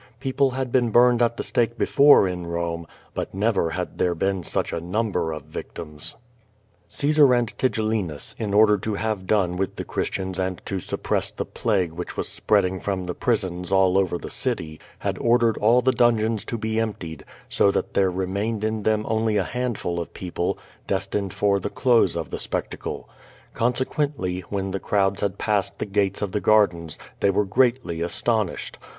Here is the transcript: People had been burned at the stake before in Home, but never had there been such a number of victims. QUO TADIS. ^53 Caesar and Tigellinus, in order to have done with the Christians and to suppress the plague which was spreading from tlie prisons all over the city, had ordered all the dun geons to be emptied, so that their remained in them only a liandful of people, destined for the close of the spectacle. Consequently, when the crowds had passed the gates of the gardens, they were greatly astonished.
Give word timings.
People 0.19 0.49
had 0.49 0.71
been 0.71 0.89
burned 0.89 1.21
at 1.21 1.37
the 1.37 1.43
stake 1.43 1.77
before 1.77 2.27
in 2.27 2.43
Home, 2.43 2.87
but 3.13 3.35
never 3.35 3.69
had 3.69 3.99
there 3.99 4.15
been 4.15 4.41
such 4.41 4.73
a 4.73 4.81
number 4.81 5.31
of 5.31 5.43
victims. 5.43 6.13
QUO 6.13 6.13
TADIS. 6.13 6.95
^53 6.95 6.95
Caesar 7.01 7.33
and 7.35 7.57
Tigellinus, 7.59 8.35
in 8.39 8.51
order 8.51 8.79
to 8.79 8.95
have 8.95 9.27
done 9.27 9.57
with 9.57 9.75
the 9.75 9.85
Christians 9.85 10.39
and 10.39 10.59
to 10.65 10.79
suppress 10.79 11.29
the 11.29 11.45
plague 11.45 11.91
which 11.91 12.17
was 12.17 12.27
spreading 12.27 12.79
from 12.79 13.05
tlie 13.05 13.19
prisons 13.19 13.71
all 13.71 13.95
over 13.95 14.17
the 14.17 14.31
city, 14.31 14.79
had 14.97 15.19
ordered 15.19 15.57
all 15.57 15.83
the 15.83 15.91
dun 15.91 16.17
geons 16.17 16.45
to 16.45 16.57
be 16.57 16.79
emptied, 16.79 17.23
so 17.47 17.69
that 17.69 17.93
their 17.93 18.09
remained 18.09 18.63
in 18.63 18.81
them 18.81 19.05
only 19.07 19.37
a 19.37 19.43
liandful 19.45 19.99
of 19.99 20.15
people, 20.15 20.57
destined 20.87 21.31
for 21.31 21.59
the 21.59 21.69
close 21.69 22.15
of 22.17 22.31
the 22.31 22.39
spectacle. 22.39 23.07
Consequently, 23.53 24.39
when 24.49 24.71
the 24.71 24.79
crowds 24.79 25.21
had 25.21 25.37
passed 25.37 25.77
the 25.77 25.85
gates 25.85 26.23
of 26.23 26.31
the 26.31 26.41
gardens, 26.41 26.97
they 27.19 27.29
were 27.29 27.45
greatly 27.45 28.01
astonished. 28.01 28.79